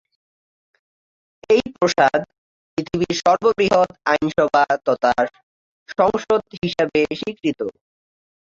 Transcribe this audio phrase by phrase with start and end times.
[1.49, 2.19] এই প্রাসাদ
[2.71, 5.13] পৃথিবীর সর্ববৃহৎ আইনসভা তথা
[5.89, 7.59] সংসদ হিসেবে স্বীকৃত।